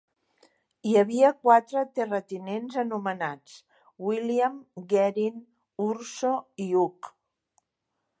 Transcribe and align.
Hi 0.91 0.93
havia 0.99 1.27
quatre 1.41 1.83
terratinents 1.99 2.77
anomenats 2.83 3.57
William, 4.07 4.55
Gerin, 4.95 5.37
Urso 5.89 6.33
i 6.67 6.69
Hugh. 6.73 7.11